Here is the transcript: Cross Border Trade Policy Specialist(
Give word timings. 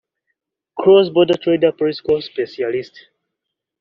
Cross 0.79 1.09
Border 1.09 1.37
Trade 1.37 1.77
Policy 1.77 2.21
Specialist( 2.33 2.93